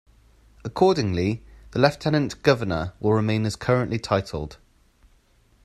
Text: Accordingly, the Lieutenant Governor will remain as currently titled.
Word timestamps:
Accordingly, 0.63 1.43
the 1.73 1.79
Lieutenant 1.79 2.41
Governor 2.41 2.93
will 2.99 3.13
remain 3.13 3.45
as 3.45 3.55
currently 3.55 3.99
titled. 3.99 4.57